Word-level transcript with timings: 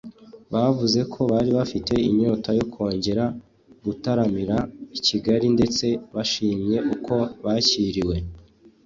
bavuze 0.53 0.99
ko 1.13 1.19
bari 1.31 1.51
bafite 1.59 1.93
inyota 2.09 2.49
yo 2.57 2.65
kongera 2.73 3.25
gutaramira 3.85 4.57
i 4.97 4.99
Kigali 5.07 5.47
ndetse 5.55 5.85
bashimye 6.15 6.77
uko 6.93 7.15
bakiriwe 7.43 8.15